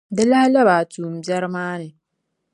[0.15, 1.87] Di lahi labi a tummbiɛri maa ni.